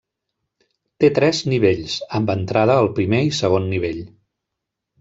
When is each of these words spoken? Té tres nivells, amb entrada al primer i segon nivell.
Té 1.03 1.09
tres 1.19 1.41
nivells, 1.53 1.99
amb 2.21 2.33
entrada 2.35 2.81
al 2.85 2.91
primer 2.99 3.23
i 3.29 3.33
segon 3.43 3.71
nivell. 3.77 4.05